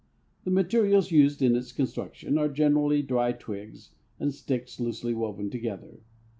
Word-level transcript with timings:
The 0.45 0.49
materials 0.49 1.11
used 1.11 1.43
in 1.43 1.55
its 1.55 1.71
construction 1.71 2.35
are 2.39 2.47
generally 2.49 3.03
dry 3.03 3.33
twigs 3.33 3.91
and 4.19 4.33
sticks 4.33 4.79
loosely 4.79 5.13
woven 5.13 5.51
together. 5.51 5.99